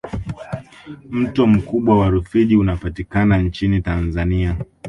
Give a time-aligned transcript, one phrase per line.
[1.09, 4.57] mto mkubwa wa rufiji unapatika nchini tanzania